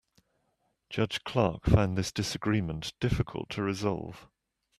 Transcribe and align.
Judge 0.89 1.23
Clark 1.23 1.65
found 1.65 1.95
this 1.95 2.11
disagreement 2.11 2.93
difficult 2.99 3.51
to 3.51 3.61
resolve. 3.61 4.27